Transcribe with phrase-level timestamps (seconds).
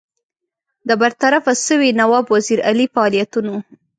[0.87, 3.55] د برطرفه سوي نواب وزیر علي فعالیتونو.